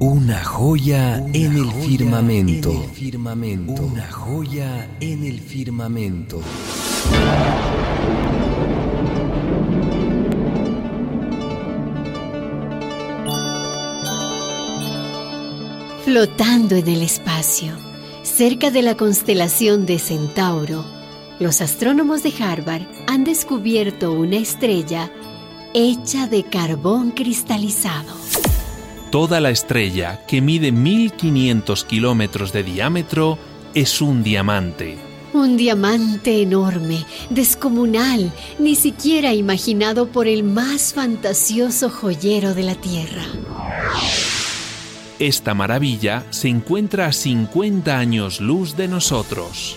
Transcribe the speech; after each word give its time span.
Una 0.00 0.44
joya 0.44 1.16
en 1.32 1.56
el 1.56 1.72
firmamento. 1.72 2.70
Una 2.70 4.08
joya 4.12 4.88
en 5.00 5.24
el 5.24 5.40
firmamento. 5.40 6.40
Flotando 16.04 16.76
en 16.76 16.86
el 16.86 17.02
espacio, 17.02 17.72
cerca 18.22 18.70
de 18.70 18.82
la 18.82 18.96
constelación 18.96 19.84
de 19.84 19.98
Centauro, 19.98 20.84
los 21.40 21.60
astrónomos 21.60 22.22
de 22.22 22.32
Harvard 22.38 22.86
han 23.08 23.24
descubierto 23.24 24.12
una 24.12 24.36
estrella 24.36 25.10
hecha 25.74 26.28
de 26.28 26.44
carbón 26.44 27.10
cristalizado. 27.10 28.14
Toda 29.10 29.40
la 29.40 29.48
estrella, 29.48 30.20
que 30.28 30.42
mide 30.42 30.70
1500 30.70 31.84
kilómetros 31.84 32.52
de 32.52 32.62
diámetro, 32.62 33.38
es 33.72 34.02
un 34.02 34.22
diamante. 34.22 34.98
Un 35.32 35.56
diamante 35.56 36.42
enorme, 36.42 37.06
descomunal, 37.30 38.30
ni 38.58 38.74
siquiera 38.74 39.32
imaginado 39.32 40.08
por 40.08 40.26
el 40.26 40.42
más 40.42 40.92
fantasioso 40.92 41.88
joyero 41.88 42.52
de 42.52 42.62
la 42.64 42.74
Tierra. 42.74 43.24
Esta 45.18 45.54
maravilla 45.54 46.26
se 46.28 46.48
encuentra 46.48 47.06
a 47.06 47.12
50 47.12 47.98
años 47.98 48.42
luz 48.42 48.76
de 48.76 48.88
nosotros. 48.88 49.76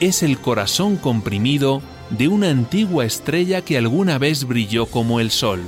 Es 0.00 0.24
el 0.24 0.40
corazón 0.40 0.96
comprimido 0.96 1.82
de 2.10 2.26
una 2.26 2.50
antigua 2.50 3.04
estrella 3.04 3.60
que 3.60 3.78
alguna 3.78 4.18
vez 4.18 4.44
brilló 4.44 4.86
como 4.86 5.20
el 5.20 5.30
Sol. 5.30 5.62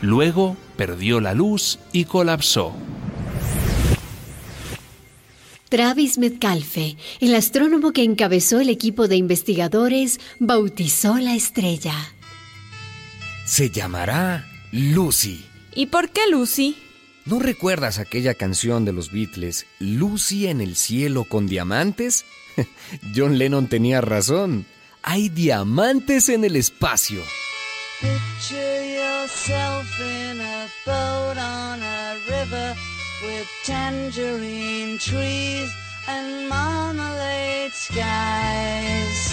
Luego 0.00 0.56
perdió 0.76 1.20
la 1.20 1.34
luz 1.34 1.78
y 1.92 2.04
colapsó. 2.04 2.74
Travis 5.68 6.18
Metcalfe, 6.18 6.96
el 7.20 7.34
astrónomo 7.34 7.92
que 7.92 8.04
encabezó 8.04 8.60
el 8.60 8.68
equipo 8.68 9.08
de 9.08 9.16
investigadores, 9.16 10.20
bautizó 10.38 11.16
la 11.18 11.34
estrella. 11.34 11.94
Se 13.44 13.70
llamará 13.70 14.46
Lucy. 14.70 15.44
¿Y 15.74 15.86
por 15.86 16.10
qué 16.10 16.28
Lucy? 16.30 16.76
¿No 17.24 17.40
recuerdas 17.40 17.98
aquella 17.98 18.34
canción 18.34 18.84
de 18.84 18.92
los 18.92 19.10
Beatles, 19.10 19.66
Lucy 19.80 20.46
en 20.46 20.60
el 20.60 20.76
cielo 20.76 21.24
con 21.24 21.46
diamantes? 21.46 22.24
John 23.16 23.38
Lennon 23.38 23.66
tenía 23.66 24.00
razón. 24.00 24.66
Hay 25.02 25.28
diamantes 25.28 26.28
en 26.28 26.44
el 26.44 26.56
espacio. 26.56 27.20
Picture 28.00 29.03
yourself 29.24 29.88
in 30.00 30.38
a 30.38 30.66
boat 30.84 31.38
on 31.38 31.80
a 31.80 32.16
river 32.28 32.74
with 33.24 33.48
tangerine 33.64 34.98
trees 34.98 35.72
and 36.06 36.46
marmalade 36.46 37.72
skies. 37.72 39.32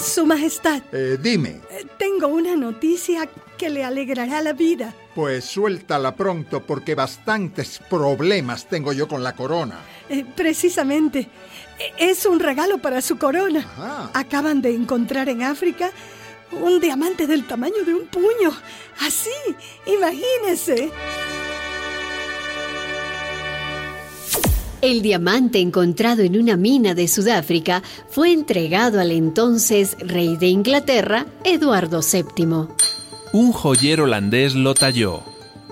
Su 0.00 0.26
Majestad, 0.26 0.82
Eh, 0.92 1.16
dime, 1.20 1.60
eh, 1.70 1.86
tengo 1.98 2.26
una 2.28 2.56
noticia 2.56 3.28
que 3.56 3.70
le 3.70 3.84
alegrará 3.84 4.40
la 4.42 4.52
vida. 4.52 4.94
pues 5.14 5.44
suéltala 5.44 6.16
pronto 6.16 6.60
porque 6.66 6.94
bastantes 6.94 7.78
problemas 7.90 8.66
tengo 8.66 8.92
yo 8.94 9.06
con 9.06 9.22
la 9.22 9.34
corona. 9.36 9.78
Eh, 10.08 10.24
precisamente, 10.34 11.28
es 11.98 12.26
un 12.26 12.40
regalo 12.40 12.78
para 12.78 13.00
su 13.00 13.18
corona. 13.18 13.60
Ajá. 13.60 14.10
Acaban 14.14 14.62
de 14.62 14.74
encontrar 14.74 15.28
en 15.28 15.42
África 15.42 15.90
un 16.60 16.80
diamante 16.80 17.26
del 17.26 17.46
tamaño 17.46 17.84
de 17.84 17.94
un 17.94 18.06
puño. 18.06 18.52
Así, 19.00 19.30
imagínese. 19.86 20.90
El 24.80 25.00
diamante 25.00 25.60
encontrado 25.60 26.22
en 26.22 26.36
una 26.36 26.56
mina 26.56 26.94
de 26.94 27.06
Sudáfrica 27.06 27.82
fue 28.10 28.32
entregado 28.32 29.00
al 29.00 29.12
entonces 29.12 29.96
rey 30.00 30.36
de 30.36 30.48
Inglaterra, 30.48 31.26
Eduardo 31.44 32.00
VII. 32.00 32.66
Un 33.32 33.52
joyero 33.52 34.04
holandés 34.04 34.54
lo 34.54 34.74
talló. 34.74 35.22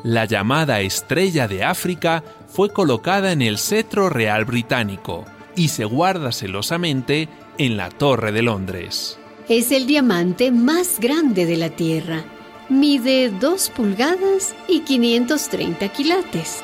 La 0.05 0.27
llamada 0.27 0.81
Estrella 0.81 1.49
de 1.49 1.65
África 1.65 2.23
fue 2.49 2.71
colocada 2.71 3.33
en 3.33 3.43
el 3.43 3.59
cetro 3.59 4.09
real 4.09 4.45
británico 4.45 5.27
y 5.61 5.69
se 5.69 5.85
guarda 5.85 6.33
celosamente 6.33 7.29
en 7.59 7.77
la 7.77 7.91
Torre 7.91 8.33
de 8.33 8.41
Londres. 8.41 9.19
Es 9.47 9.73
el 9.73 9.87
diamante 9.87 10.51
más 10.51 10.99
grande 10.99 11.45
de 11.45 11.59
la 11.59 11.69
Tierra. 11.69 12.25
Mide 12.71 13.29
2 13.29 13.69
pulgadas 13.77 14.55
y 14.69 14.81
530 14.81 15.87
quilates. 15.91 16.63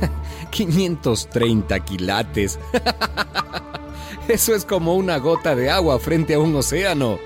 530 0.50 1.80
quilates. 1.84 2.58
Eso 4.28 4.56
es 4.56 4.64
como 4.64 4.96
una 4.96 5.18
gota 5.18 5.54
de 5.54 5.70
agua 5.70 6.00
frente 6.00 6.34
a 6.34 6.40
un 6.40 6.56
océano. 6.56 7.20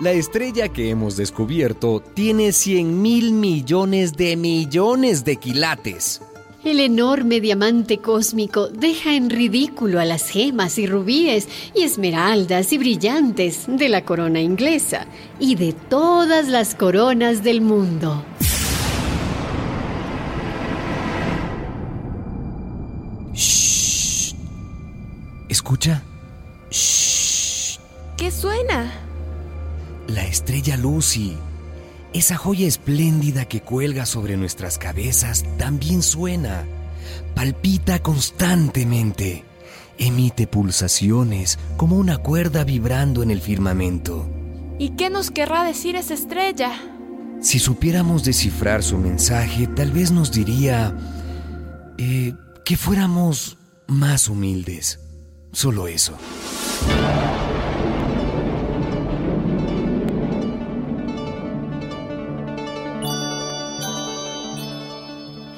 La 0.00 0.12
estrella 0.12 0.70
que 0.70 0.88
hemos 0.88 1.18
descubierto 1.18 2.00
tiene 2.00 2.52
100 2.52 3.02
mil 3.02 3.32
millones 3.32 4.14
de 4.14 4.38
millones 4.38 5.26
de 5.26 5.36
quilates. 5.36 6.22
El 6.64 6.80
enorme 6.80 7.42
diamante 7.42 7.98
cósmico 7.98 8.68
deja 8.68 9.14
en 9.14 9.28
ridículo 9.28 10.00
a 10.00 10.06
las 10.06 10.30
gemas 10.30 10.78
y 10.78 10.86
rubíes 10.86 11.46
y 11.74 11.82
esmeraldas 11.82 12.72
y 12.72 12.78
brillantes 12.78 13.64
de 13.68 13.90
la 13.90 14.06
corona 14.06 14.40
inglesa 14.40 15.06
y 15.38 15.56
de 15.56 15.74
todas 15.74 16.48
las 16.48 16.74
coronas 16.74 17.44
del 17.44 17.60
mundo. 17.60 18.24
¿Escucha? 25.50 26.02
¿Qué 28.16 28.30
suena? 28.30 28.90
La 30.08 30.24
estrella 30.24 30.78
Lucy. 30.78 31.36
Esa 32.14 32.36
joya 32.36 32.68
espléndida 32.68 33.44
que 33.44 33.60
cuelga 33.60 34.06
sobre 34.06 34.36
nuestras 34.36 34.78
cabezas 34.78 35.44
también 35.58 36.00
suena. 36.00 36.64
Palpita 37.34 37.98
constantemente. 37.98 39.44
Emite 39.98 40.46
pulsaciones 40.46 41.58
como 41.76 41.96
una 41.96 42.18
cuerda 42.18 42.62
vibrando 42.62 43.24
en 43.24 43.32
el 43.32 43.40
firmamento. 43.40 44.28
¿Y 44.78 44.90
qué 44.90 45.10
nos 45.10 45.32
querrá 45.32 45.64
decir 45.64 45.96
esa 45.96 46.14
estrella? 46.14 46.70
Si 47.40 47.58
supiéramos 47.58 48.22
descifrar 48.22 48.84
su 48.84 48.96
mensaje, 48.96 49.66
tal 49.66 49.90
vez 49.90 50.12
nos 50.12 50.30
diría 50.30 50.96
eh, 51.98 52.32
que 52.64 52.76
fuéramos 52.76 53.58
más 53.88 54.28
humildes. 54.28 55.00
Solo 55.50 55.88
eso. 55.88 56.16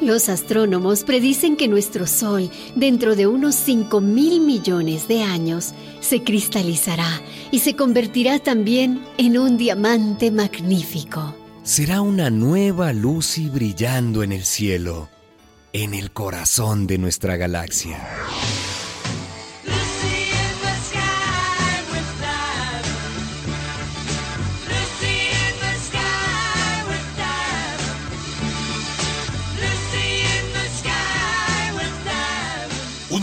Los 0.06 0.28
astrónomos 0.28 1.02
predicen 1.02 1.56
que 1.56 1.66
nuestro 1.66 2.06
Sol, 2.06 2.48
dentro 2.76 3.16
de 3.16 3.26
unos 3.26 3.56
5 3.56 4.00
mil 4.00 4.40
millones 4.40 5.08
de 5.08 5.24
años, 5.24 5.74
se 5.98 6.22
cristalizará 6.22 7.20
y 7.50 7.58
se 7.58 7.74
convertirá 7.74 8.38
también 8.38 9.04
en 9.18 9.36
un 9.36 9.56
diamante 9.56 10.30
magnífico. 10.30 11.34
Será 11.64 12.02
una 12.02 12.30
nueva 12.30 12.92
Lucy 12.92 13.48
brillando 13.48 14.22
en 14.22 14.30
el 14.30 14.44
cielo, 14.44 15.08
en 15.72 15.92
el 15.92 16.12
corazón 16.12 16.86
de 16.86 16.98
nuestra 16.98 17.36
galaxia. 17.36 17.98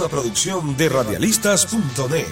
Producción 0.09 0.75
de 0.77 0.89
radialistas.net. 0.89 2.27